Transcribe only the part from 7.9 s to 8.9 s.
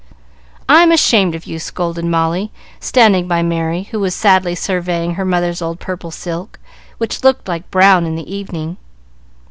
in the evening.